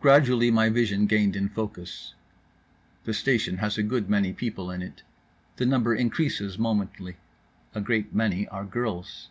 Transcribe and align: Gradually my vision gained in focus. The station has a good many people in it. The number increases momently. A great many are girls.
Gradually 0.00 0.50
my 0.50 0.70
vision 0.70 1.04
gained 1.04 1.36
in 1.36 1.50
focus. 1.50 2.14
The 3.04 3.12
station 3.12 3.58
has 3.58 3.76
a 3.76 3.82
good 3.82 4.08
many 4.08 4.32
people 4.32 4.70
in 4.70 4.80
it. 4.80 5.02
The 5.56 5.66
number 5.66 5.94
increases 5.94 6.58
momently. 6.58 7.16
A 7.74 7.82
great 7.82 8.14
many 8.14 8.48
are 8.48 8.64
girls. 8.64 9.28